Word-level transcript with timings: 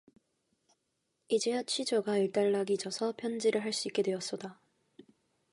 이제야 1.27 1.61
취조가 1.61 2.17
일단락이 2.17 2.75
져서 2.79 3.13
편지를 3.15 3.63
할 3.63 3.71
수 3.71 3.87
있게 3.87 4.01
되었소이다. 4.01 4.59